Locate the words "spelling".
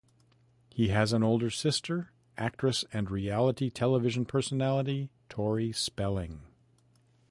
5.71-6.41